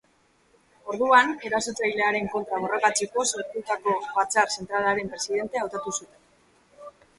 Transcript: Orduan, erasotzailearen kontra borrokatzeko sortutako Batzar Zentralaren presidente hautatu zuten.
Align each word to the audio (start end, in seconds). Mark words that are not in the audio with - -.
Orduan, 0.93 1.33
erasotzailearen 1.49 2.25
kontra 2.37 2.63
borrokatzeko 2.63 3.27
sortutako 3.33 3.95
Batzar 4.17 4.51
Zentralaren 4.57 5.15
presidente 5.15 5.65
hautatu 5.65 5.97
zuten. 5.97 6.93